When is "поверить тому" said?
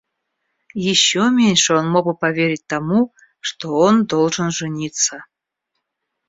2.17-3.13